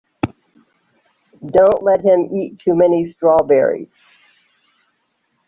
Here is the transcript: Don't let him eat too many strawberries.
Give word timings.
Don't 1.45 1.83
let 1.83 2.01
him 2.01 2.35
eat 2.35 2.57
too 2.57 2.73
many 2.73 3.05
strawberries. 3.05 3.91